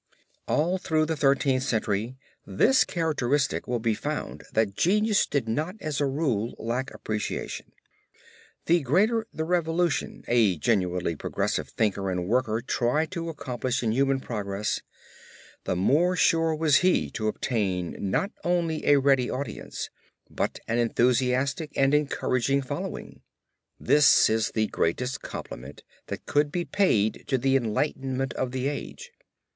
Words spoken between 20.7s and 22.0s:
enthusiastic and